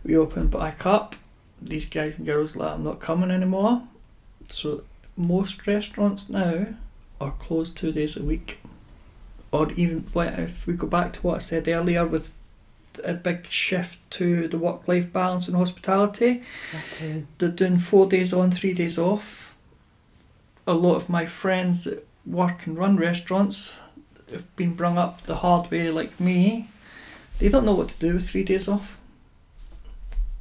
[0.03, 1.15] We opened back up,
[1.61, 3.83] these guys and girls like I'm not coming anymore.
[4.47, 4.83] So
[5.17, 6.67] most restaurants now
[7.19, 8.59] are closed two days a week.
[9.51, 12.31] Or even what if we go back to what I said earlier with
[13.03, 17.25] a big shift to the work life balance in hospitality, that too?
[17.37, 19.55] they're doing four days on, three days off.
[20.67, 23.77] A lot of my friends that work and run restaurants
[24.31, 26.69] have been brung up the hard way, like me.
[27.39, 28.97] They don't know what to do with three days off.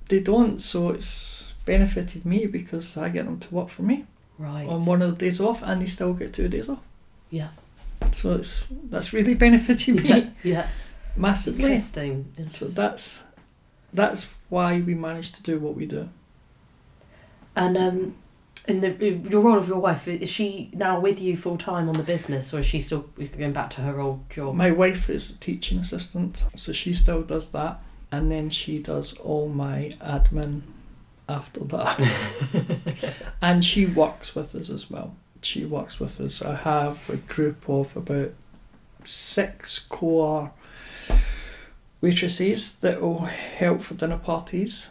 [0.08, 4.06] They don't, so it's benefited me because I get them to work for me
[4.38, 4.66] Right.
[4.66, 6.80] on one of the days off, and they still get two days off.
[7.30, 7.48] Yeah.
[8.14, 10.26] So it's that's really benefited me yeah.
[10.42, 10.68] Yeah.
[11.16, 11.64] massively.
[11.64, 12.32] Interesting.
[12.48, 13.24] So that's
[13.92, 16.08] that's why we managed to do what we do.
[17.56, 18.14] And um,
[18.66, 18.90] in the
[19.30, 22.52] your role of your wife, is she now with you full time on the business,
[22.52, 24.54] or is she still going back to her old job?
[24.54, 27.80] My wife is a teaching assistant, so she still does that,
[28.12, 30.62] and then she does all my admin
[31.28, 33.14] after that.
[33.42, 35.16] and she works with us as well.
[35.42, 36.42] She works with us.
[36.42, 38.32] I have a group of about
[39.04, 40.52] six core
[42.00, 44.90] waitresses that will help for dinner parties.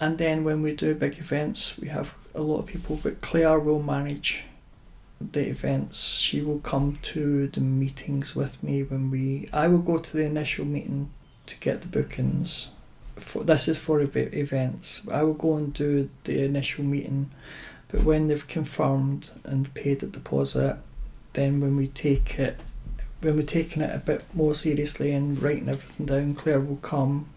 [0.00, 3.58] And then when we do big events, we have a lot of people, but Claire
[3.58, 4.44] will manage
[5.20, 6.18] the events.
[6.18, 9.48] She will come to the meetings with me when we.
[9.52, 11.10] I will go to the initial meeting
[11.46, 12.72] to get the bookings.
[13.16, 15.02] For this is for events.
[15.10, 17.30] I will go and do the initial meeting,
[17.92, 20.78] but when they've confirmed and paid the deposit,
[21.34, 22.58] then when we take it,
[23.20, 27.28] when we're taking it a bit more seriously and writing everything down, Claire will come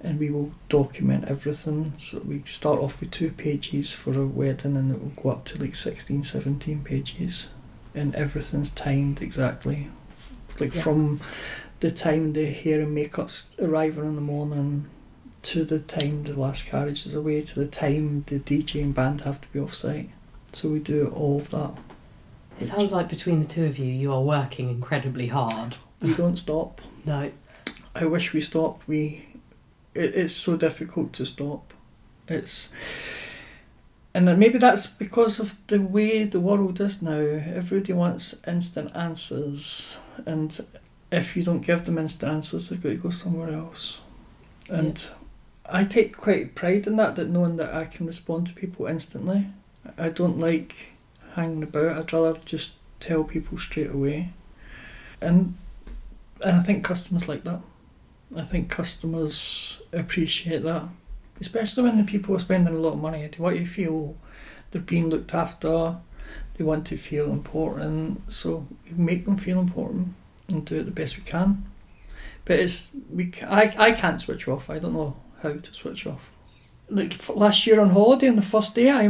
[0.00, 1.92] and we will document everything.
[1.96, 5.44] So we start off with two pages for a wedding and it will go up
[5.46, 7.48] to like 16, 17 pages.
[7.94, 9.88] And everything's timed exactly.
[10.60, 10.82] Like Yeah.
[10.82, 11.20] from
[11.80, 14.86] the time the hair and makeup's arriving in the morning
[15.42, 19.22] to the time the last carriage is away to the time the DJ and band
[19.22, 20.10] have to be off site.
[20.52, 21.74] So we do all of that.
[22.58, 25.76] It sounds like between the two of you, you are working incredibly hard.
[26.00, 26.80] We don't stop.
[27.04, 27.30] No.
[27.94, 28.88] I wish we stopped.
[28.88, 29.26] We,
[29.94, 31.72] it, it's so difficult to stop.
[32.26, 32.70] It's,
[34.14, 37.18] and then maybe that's because of the way the world is now.
[37.20, 40.58] Everybody wants instant answers, and
[41.12, 44.00] if you don't give them instant answers, they've got to go somewhere else.
[44.68, 45.08] And
[45.70, 49.46] I take quite pride in that, that knowing that I can respond to people instantly.
[49.98, 50.74] I don't like
[51.34, 51.98] hanging about.
[51.98, 54.32] I'd rather just tell people straight away.
[55.20, 55.56] And
[56.42, 57.60] and I think customers like that.
[58.36, 60.84] I think customers appreciate that,
[61.40, 63.26] especially when the people are spending a lot of money.
[63.26, 64.16] They want you to feel
[64.70, 65.96] they're being looked after.
[66.56, 70.14] They want to feel important, so make them feel important
[70.48, 71.64] and do it the best we can.
[72.44, 74.70] But it's we I I can't switch off.
[74.70, 76.30] I don't know how to switch off.
[76.88, 79.08] Like last year on holiday on the first day, I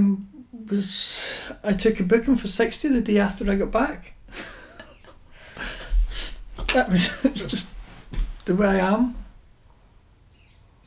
[0.69, 4.15] was I took a booking for sixty the day after I got back.
[6.75, 7.71] that was just
[8.45, 9.17] the way I am.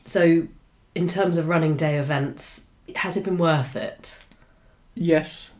[0.04, 0.48] So,
[0.94, 4.18] in terms of running day events, has it been worth it?
[4.94, 5.52] Yes,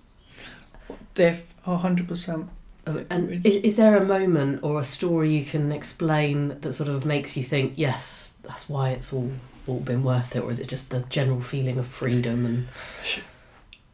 [1.14, 2.49] def a hundred percent.
[2.87, 6.88] Oh, And is, is there a moment or a story you can explain that sort
[6.88, 9.31] of makes you think, yes, that's why it's all
[9.66, 12.68] all been worth it, or is it just the general feeling of freedom and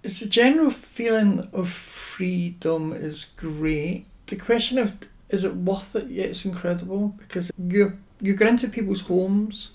[0.03, 4.07] It's a general feeling of freedom is great.
[4.27, 4.97] The question of
[5.29, 6.09] is it worth it?
[6.09, 9.71] Yeah, it's incredible because you're you go into people's homes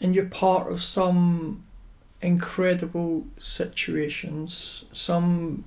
[0.00, 1.64] and you're part of some
[2.22, 4.84] incredible situations.
[4.92, 5.64] Some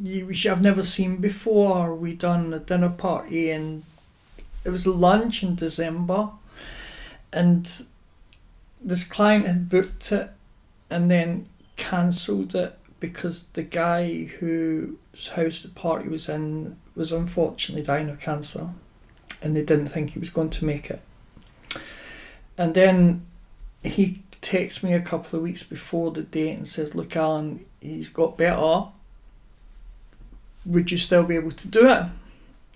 [0.00, 1.94] you which I've never seen before.
[1.94, 3.84] We done a dinner party and
[4.64, 6.30] it was lunch in December,
[7.32, 7.70] and
[8.84, 10.30] this client had booked it
[10.90, 17.82] and then cancelled it because the guy whose house the party was in was unfortunately
[17.82, 18.70] dying of cancer
[19.42, 21.02] and they didn't think he was going to make it.
[22.56, 23.26] And then
[23.82, 28.08] he texts me a couple of weeks before the date and says, Look, Alan, he's
[28.08, 28.84] got better.
[30.64, 32.04] Would you still be able to do it?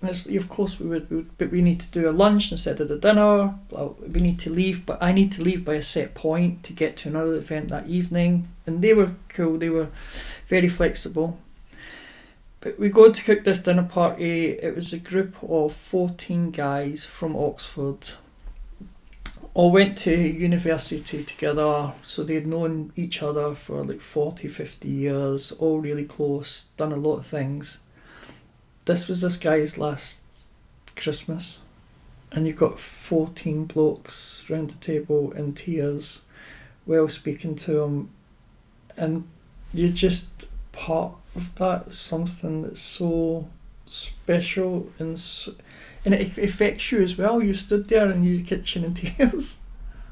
[0.01, 3.55] Of course we would, but we need to do a lunch instead of the dinner.
[3.71, 6.95] We need to leave, but I need to leave by a set point to get
[6.97, 8.47] to another event that evening.
[8.65, 9.57] And they were cool.
[9.57, 9.89] They were
[10.47, 11.37] very flexible.
[12.61, 14.51] But we go to cook this dinner party.
[14.51, 18.11] It was a group of 14 guys from Oxford.
[19.53, 25.51] All went to university together, so they'd known each other for like 40, 50 years,
[25.53, 27.79] all really close, done a lot of things.
[28.89, 30.23] This was this guy's last
[30.95, 31.61] Christmas,
[32.31, 36.23] and you've got 14 blokes round the table in tears,
[36.87, 38.09] well speaking to him,
[38.97, 39.27] and
[39.75, 43.47] you're just part of that something that's so
[43.85, 45.49] special and s
[46.03, 47.43] and it affects you as well.
[47.43, 49.59] You stood there in your kitchen in tears,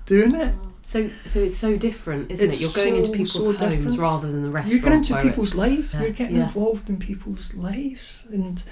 [0.05, 0.53] doing it.
[0.55, 0.76] Oh.
[0.87, 2.63] So so it's so different, isn't It's it?
[2.63, 3.99] You're going into people's so homes different.
[3.99, 4.73] rather than the restaurant.
[4.73, 5.93] you get into people's lives.
[5.93, 6.43] Yeah, You're getting yeah.
[6.43, 8.63] involved in people's lives, and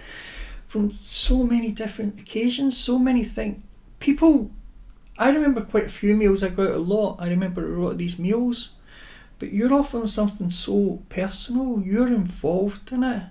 [0.65, 3.61] from so many different occasions, so many things.
[3.99, 4.49] People,
[5.17, 6.41] I remember quite a few meals.
[6.41, 7.17] I go out a lot.
[7.19, 8.69] I remember a lot of these meals,
[9.37, 11.81] but you're offering something so personal.
[11.81, 13.23] You're involved in it.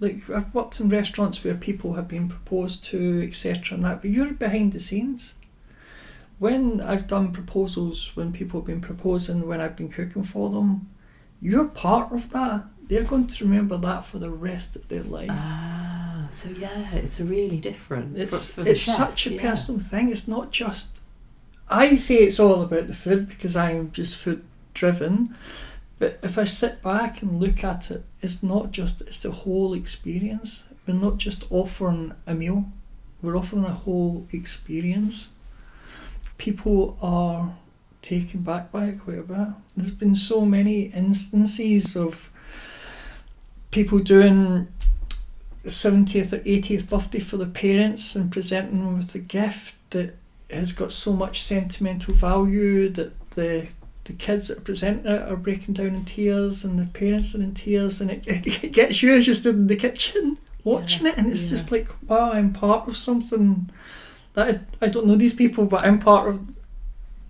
[0.00, 3.74] Like I've worked in restaurants where people have been proposed to, etc.
[3.74, 5.34] And that, but you're behind the scenes.
[6.38, 10.90] When I've done proposals, when people have been proposing, when I've been cooking for them,
[11.40, 12.66] you're part of that.
[12.88, 15.30] They're going to remember that for the rest of their life.
[15.30, 18.16] Ah, so yeah, it's really different.
[18.16, 19.40] it's for the it's chef, such a yeah.
[19.40, 20.10] personal thing.
[20.10, 21.00] It's not just.
[21.68, 24.44] I say it's all about the food because I'm just food
[24.74, 25.34] driven,
[25.98, 29.00] but if I sit back and look at it, it's not just.
[29.00, 30.64] It's the whole experience.
[30.86, 32.66] We're not just offering a meal.
[33.20, 35.30] We're offering a whole experience.
[36.38, 37.56] People are
[38.02, 39.48] taken back by it quite a bit.
[39.76, 42.30] There's been so many instances of
[43.70, 44.68] people doing
[45.64, 50.16] 70th or 80th birthday for their parents and presenting them with a gift that
[50.50, 53.68] has got so much sentimental value that the
[54.04, 57.42] the kids that are presenting it are breaking down in tears and the parents are
[57.42, 58.24] in tears and it,
[58.64, 61.50] it gets you stood in the kitchen watching it and it's yeah.
[61.50, 63.68] just like wow I'm part of something
[64.36, 66.40] I, I don't know these people but I'm part of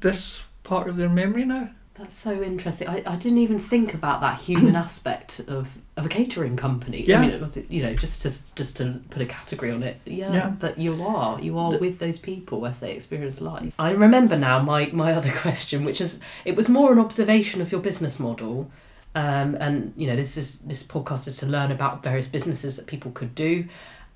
[0.00, 2.88] this part of their memory now That's so interesting.
[2.88, 7.02] I, I didn't even think about that human aspect of, of a catering company.
[7.06, 7.18] Yeah.
[7.18, 9.96] I mean, it was you know just to just to put a category on it.
[10.04, 10.52] Yeah, Yeah.
[10.58, 13.72] that you are you are The- with those people as they experience life.
[13.78, 17.72] I remember now my my other question, which is it was more an observation of
[17.72, 18.70] your business model.
[19.14, 22.86] Um, and you know this is this podcast is to learn about various businesses that
[22.86, 23.64] people could do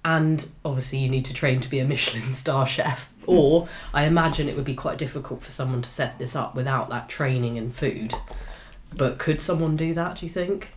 [0.04, 3.10] and obviously you need to train to be a michelin star chef.
[3.26, 6.88] Or i imagine it would be quite difficult for someone to set this up without
[6.88, 8.14] that training in food.
[8.96, 10.68] But could someone do that do you think?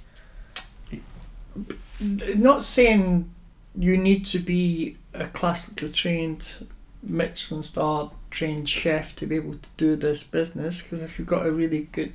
[2.00, 3.30] Not saying
[3.76, 6.68] you need to be a classically trained
[7.02, 11.46] Michelin star trained chef to be able to do this business because if you've got
[11.46, 12.14] a really good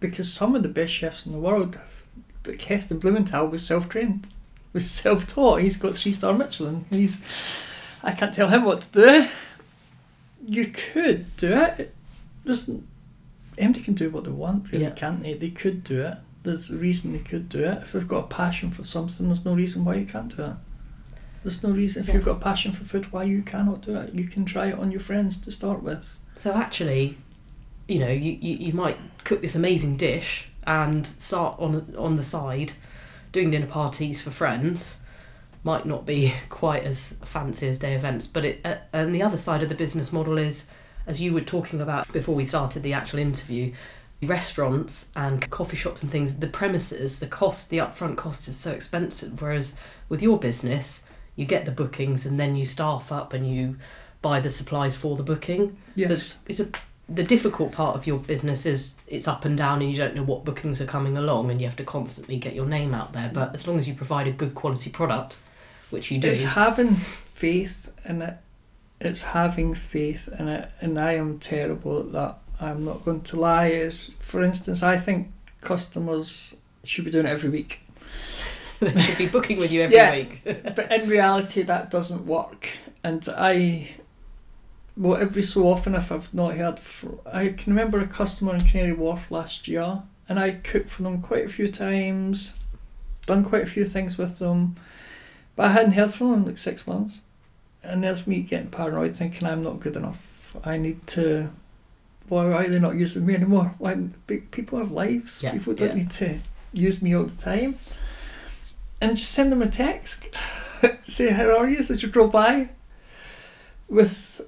[0.00, 1.78] because some of the best chefs in the world
[2.46, 4.28] like Heston Blumenthal was self-trained
[4.72, 7.18] was self-taught he's got three star Michelin he's
[8.02, 9.28] I can't tell him what to do
[10.46, 11.94] you could do it.
[12.44, 12.68] There's
[13.58, 14.90] MD can do what they want, really, Yeah.
[14.90, 15.34] can't they?
[15.34, 16.16] They could do it.
[16.44, 17.82] There's a reason they could do it.
[17.82, 20.54] If they've got a passion for something, there's no reason why you can't do it.
[21.44, 22.14] There's no reason if Yeah.
[22.14, 24.14] you've got a passion for food why you cannot do it.
[24.14, 26.18] You can try it on your friends to start with.
[26.36, 27.18] So actually,
[27.86, 32.22] you know, you, you, you might cook this amazing dish and start on on the
[32.22, 32.72] side
[33.32, 34.98] doing dinner parties for friends.
[35.62, 39.36] Might not be quite as fancy as day events, but it uh, and the other
[39.36, 40.66] side of the business model is,
[41.06, 43.72] as you were talking about before we started the actual interview,
[44.22, 46.38] restaurants and coffee shops and things.
[46.38, 49.40] The premises, the cost, the upfront cost is so expensive.
[49.40, 49.74] Whereas
[50.08, 51.04] with your business,
[51.36, 53.76] you get the bookings and then you staff up and you
[54.22, 55.76] buy the supplies for the booking.
[56.08, 56.68] So it's, it's a
[57.12, 60.22] the difficult part of your business is it's up and down and you don't know
[60.22, 63.30] what bookings are coming along and you have to constantly get your name out there.
[63.34, 65.36] But as long as you provide a good quality product,
[65.90, 68.34] which you do, It's having faith in it.
[69.00, 72.38] It's having faith in it, and I am terrible at that.
[72.60, 73.68] I'm not going to lie.
[73.68, 75.32] Is for instance, I think
[75.62, 76.54] customers
[76.84, 77.80] should be doing it every week,
[78.80, 80.12] they should be booking with you every Yeah.
[80.14, 80.42] week.
[80.44, 82.68] but in reality, that doesn't work.
[83.02, 83.88] And I,
[85.00, 86.78] well, every so often, if I've not heard,
[87.24, 91.22] I can remember a customer in Canary Wharf last year, and I cooked for them
[91.22, 92.58] quite a few times,
[93.24, 94.76] done quite a few things with them,
[95.56, 97.20] but I hadn't heard from them in like six months.
[97.82, 100.20] And there's me getting paranoid, thinking I'm not good enough.
[100.62, 101.50] I need to.
[102.28, 103.74] Why why are they not using me anymore?
[103.78, 103.96] Why
[104.26, 105.42] people have lives.
[105.42, 105.94] Yeah, people don't yeah.
[105.94, 106.40] need to
[106.74, 107.78] use me all the time.
[109.00, 110.38] And just send them a text.
[110.82, 111.82] To say how are you?
[111.82, 112.68] Since you drove by,
[113.88, 114.42] with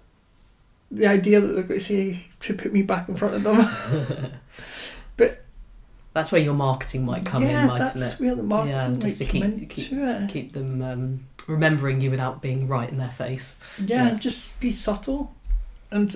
[0.93, 4.33] the idea that they're going to say to put me back in front of them.
[5.17, 5.45] But
[6.15, 8.21] that's where your marketing might come yeah, in, mightn't that's it?
[8.21, 10.29] where the marketing Yeah, just to keep- keep-.
[10.29, 13.55] Keep them um, remembering you without being right in their face.
[13.79, 14.15] Yeah, Yeah.
[14.15, 15.35] just be subtle.
[15.91, 16.15] And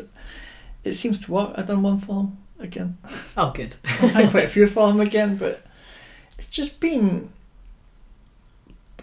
[0.84, 1.52] it seems to work.
[1.56, 2.96] I've done one for him again.
[3.36, 3.76] Oh, good.
[3.84, 5.62] I've done quite a few for them again, but
[6.38, 7.30] it's just been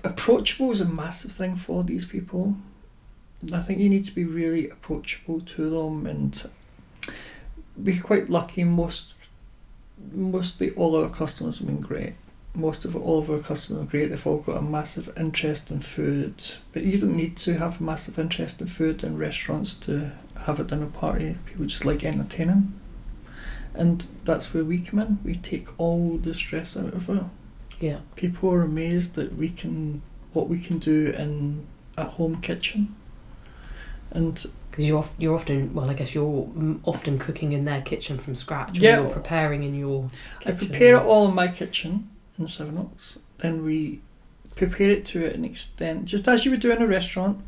[0.03, 2.55] approachable is a massive thing for these people.
[3.43, 6.49] And I think you need to be really approachable to them and
[7.81, 8.63] be quite lucky.
[8.63, 9.15] Most,
[10.13, 12.13] mostly all our customers have been great.
[12.55, 14.09] Most of all of our customers are great.
[14.11, 16.41] They've all got a massive interest in food,
[16.71, 20.11] but you don't need to have a massive interest in food in restaurants to
[20.45, 21.37] have a dinner party.
[21.45, 22.79] People just like entertaining,
[23.73, 25.19] and that's where we come in.
[25.23, 27.23] We take all the stress out of it.
[27.79, 27.99] Yeah.
[28.15, 31.65] People are amazed that we can what we can do in
[31.97, 32.95] a home kitchen,
[34.14, 36.47] and Because you're, you're often, well, I guess you're
[36.84, 38.78] often cooking in their kitchen from scratch.
[38.78, 39.01] or Yeah.
[39.01, 40.07] You're preparing in your
[40.45, 43.20] I prepare it all in my kitchen in Sevenoaks.
[43.39, 43.99] Then we
[44.55, 47.41] prepare it to an extent, just as you would do in a restaurant,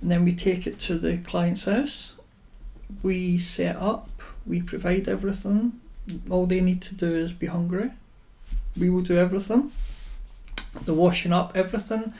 [0.00, 2.14] and then we take it to the client's house.
[3.02, 4.10] We set up,
[4.46, 5.80] we provide everything.
[6.28, 7.90] All they need to do is be hungry.
[8.76, 9.72] We will do everything,
[10.84, 12.12] the washing up, everything,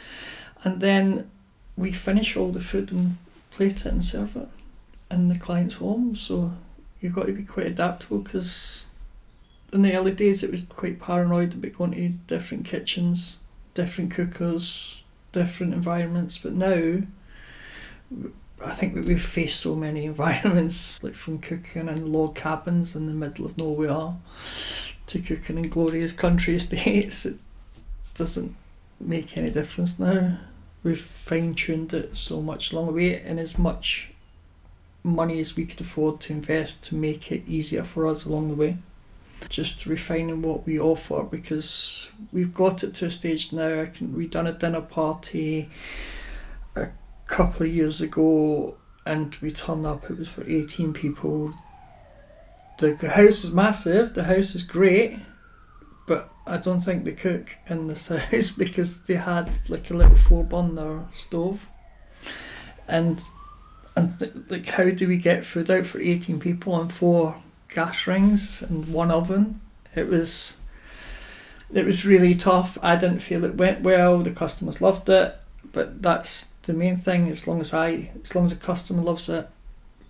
[0.65, 1.31] and then
[1.77, 3.17] we finish all the food and
[3.55, 4.49] plate it and serve it
[5.11, 6.17] in the client's home.
[6.17, 6.53] So
[7.01, 8.91] you've got to be quite adaptable because
[9.73, 13.39] in the early days it was quite paranoid about going to different kitchens,
[13.75, 16.39] different cookers, different environments.
[16.39, 17.03] But now,
[18.65, 23.13] I think we've faced so many environments, like from cooking in log cabins in the
[23.13, 24.15] middle of nowhere
[25.07, 27.27] to cooking in glorious country estates.
[28.13, 28.55] It doesn't
[29.01, 30.37] make any difference now.
[30.83, 34.11] We've fine tuned it so much along the way, and as much
[35.05, 38.55] money as we could afford to invest to make it easier for us along the
[38.55, 38.79] way
[39.49, 43.83] just refining what we offer because we've got it to a stage now.
[43.83, 45.71] I can, we done a dinner party
[46.77, 46.89] a
[47.27, 51.53] couple of years ago and we turned up, it was for 18 people.
[52.79, 55.19] The house is massive, the house is great,
[56.07, 60.17] but I don't think they cook in this house because they had like a little
[60.17, 61.69] four burner stove.
[62.89, 63.23] And,
[63.97, 67.43] and th- like, how do we get food out for 18 people on four
[67.75, 69.61] gas rings and one oven.
[69.95, 70.57] It was
[71.73, 72.79] it was really tough.
[72.83, 74.19] I didn't feel it went well.
[74.23, 75.35] The customers loved it,
[75.73, 77.29] but that's the main thing.
[77.29, 79.49] As long as I, as long as the customer loves it.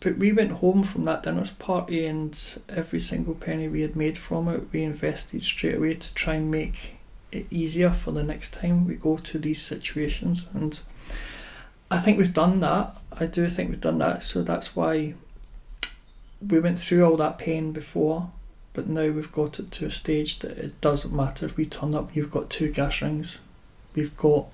[0.02, 2.36] But we went home from that dinner's party, and
[2.68, 6.50] every single penny we had made from it, we invested straight away to try and
[6.50, 6.96] make
[7.30, 10.48] it easier for the next time we go to these situations.
[10.54, 10.80] And
[11.90, 12.96] I think we've done that.
[13.18, 14.24] I do think we've done that.
[14.24, 15.14] So that's why
[16.46, 18.30] we went through all that pain before,
[18.72, 21.94] but now we've got it to a stage that it doesn't matter if we turn
[21.94, 22.16] up.
[22.16, 23.38] You've got two gas rings,
[23.94, 24.46] we've got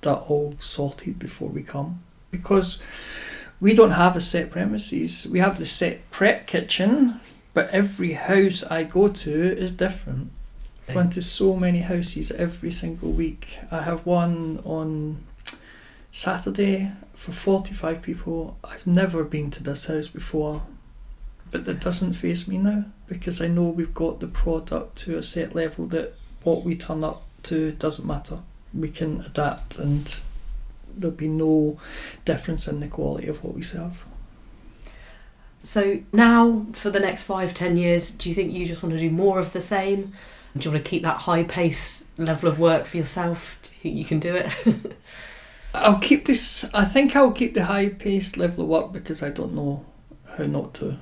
[0.00, 2.80] that all sorted before we come because
[3.60, 5.26] we don't have a set premises.
[5.26, 7.20] We have the set prep kitchen,
[7.54, 10.30] but every house I go to is different.
[10.88, 13.48] I went to so many houses every single week.
[13.70, 15.24] I have one on
[16.12, 18.56] Saturday for 45 people.
[18.64, 20.62] I've never been to this house before,
[21.50, 25.22] but that doesn't phase me now because I know we've got the product to a
[25.22, 28.38] set level that what we turn up to doesn't matter.
[28.72, 30.14] We can adapt and
[31.00, 31.78] there'll be no
[32.24, 34.04] difference in the quality of what we serve.
[35.62, 38.98] So now, for the next five, ten years, do you think you just want to
[38.98, 40.12] do more of the same?
[40.56, 43.58] Do you want to keep that high pace level of work for yourself?
[43.62, 44.96] Do you think you can do it?
[45.74, 46.64] I'll keep this.
[46.72, 49.84] I think I'll keep the high pace level of work because I don't know
[50.36, 50.98] how not to.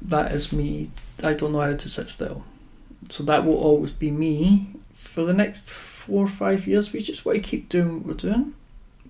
[0.00, 0.90] That is me.
[1.22, 2.44] I don't know how to sit still.
[3.08, 6.92] So that will always be me for the next four or five years.
[6.92, 8.54] We just want to keep doing what we're doing.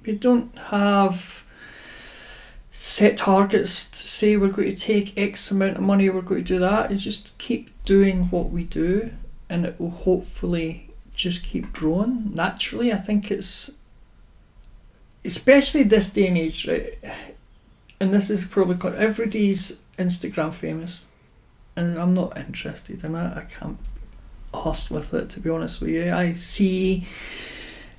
[0.06, 1.44] We don't have
[2.70, 6.54] set targets to say we're going to take X amount of money, we're going to
[6.54, 6.92] do that.
[6.92, 9.10] It's just keep doing what we do
[9.48, 12.92] and it will hopefully just keep growing naturally.
[12.92, 13.70] I think it's
[15.24, 16.98] especially this day and age, right?
[17.98, 21.06] And this is probably called everybody's Instagram famous,
[21.74, 23.36] and I'm not interested in it.
[23.36, 23.78] I can't
[24.52, 26.12] hustle with it to be honest with you.
[26.12, 27.06] I see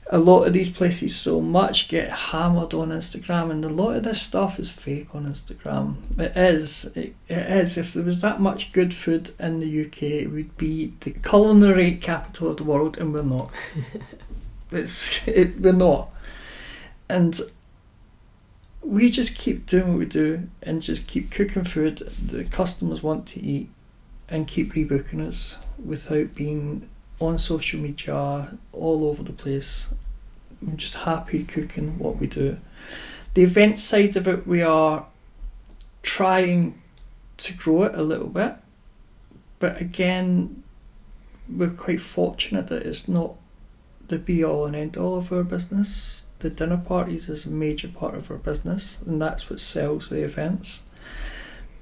[0.09, 4.03] a lot of these places so much get hammered on Instagram, and a lot of
[4.03, 5.97] this stuff is fake on Instagram.
[6.17, 6.85] It is.
[6.95, 7.77] It, it is.
[7.77, 11.95] If there was that much good food in the UK, it would be the culinary
[11.95, 13.51] capital of the world, and we're not.
[14.71, 16.09] it's it, we're not,
[17.09, 17.41] and
[18.81, 23.27] we just keep doing what we do, and just keep cooking food the customers want
[23.27, 23.69] to eat,
[24.29, 26.87] and keep rebooking us without being
[27.19, 29.89] on social media all over the place.
[30.61, 32.59] I'm just happy cooking what we do.
[33.33, 35.05] The event side of it, we are
[36.01, 36.81] trying
[37.37, 38.55] to grow it a little bit,
[39.59, 40.63] but again,
[41.49, 43.35] we're quite fortunate that it's not
[44.07, 46.25] the be all and end all of our business.
[46.39, 50.23] The dinner parties is a major part of our business, and that's what sells the
[50.23, 50.81] events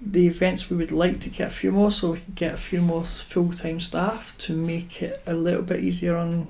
[0.06, 2.58] the events we would like to get a few more so we can get a
[2.58, 6.48] few more full-time staff to make it a little bit easier on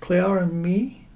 [0.00, 1.06] Claire and me.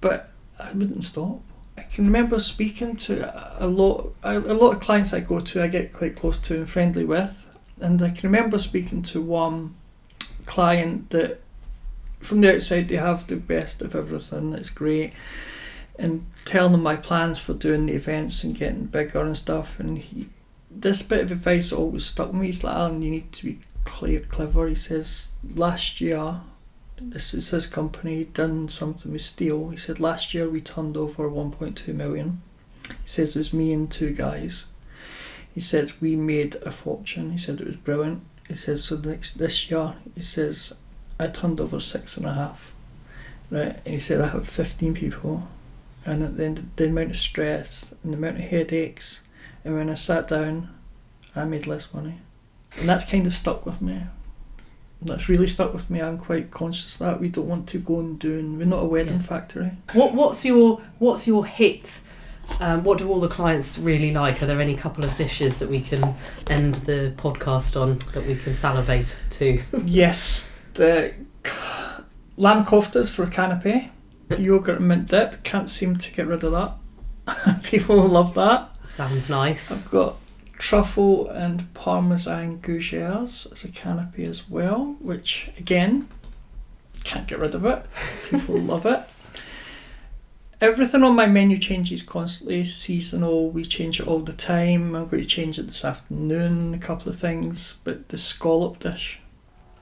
[0.00, 1.40] But I wouldn't stop.
[1.78, 5.68] I can remember speaking to a lot a, lot of clients I go to I
[5.68, 7.48] get quite close to and friendly with.
[7.80, 9.74] And I can remember speaking to one
[10.44, 11.40] client that
[12.18, 15.12] from the outside they have the best of everything it's great
[15.98, 19.78] and telling them my plans for doing the events and getting bigger and stuff.
[19.78, 20.28] And he
[20.70, 22.46] this bit of advice always stuck with me.
[22.46, 24.68] He's like, Alan, you need to be clear, clever.
[24.68, 26.40] He says, last year,
[27.00, 29.70] this is his company, done something with steel.
[29.70, 32.42] He said, last year we turned over 1.2 million.
[32.88, 34.66] He says, it was me and two guys.
[35.54, 37.32] He says, we made a fortune.
[37.32, 38.22] He said, it was brilliant.
[38.46, 40.74] He says, so next, this year, he says,
[41.18, 42.72] I turned over six and a half.
[43.50, 43.80] Right?
[43.84, 45.48] And he said, I have 15 people.
[46.04, 49.22] And then the amount of stress and the amount of headaches
[49.64, 50.74] and when I sat down,
[51.34, 52.18] I made less money.
[52.78, 54.02] And that's kind of stuck with me.
[55.02, 56.00] That's really stuck with me.
[56.00, 58.58] I'm quite conscious that we don't want to go and doing.
[58.58, 59.20] We're not a wedding yeah.
[59.20, 59.72] factory.
[59.94, 62.00] What What's your What's your hit?
[62.60, 64.42] Um, what do all the clients really like?
[64.42, 66.14] Are there any couple of dishes that we can
[66.48, 69.62] end the podcast on that we can salivate to?
[69.84, 71.14] yes, the
[72.36, 73.90] lamb koftas for canapé,
[74.28, 75.42] the yogurt and mint dip.
[75.44, 77.62] Can't seem to get rid of that.
[77.62, 78.76] People love that.
[78.90, 79.70] Sounds nice.
[79.70, 80.16] I've got
[80.58, 86.08] truffle and parmesan gougères as a canapé as well, which again,
[87.04, 87.86] can't get rid of it.
[88.28, 89.04] People love it.
[90.60, 94.96] Everything on my menu changes constantly, seasonal, we change it all the time.
[94.96, 99.20] I'm going to change it this afternoon, a couple of things, but the scallop dish.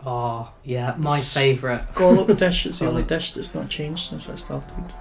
[0.04, 1.88] Oh, yeah, my favourite.
[1.94, 4.92] Scallop dish is the only dish that's not changed since I started.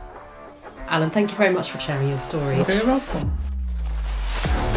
[0.88, 2.56] Alan, thank you very much for sharing your story.
[2.56, 3.38] You're very welcome.
[4.48, 4.77] Podcast.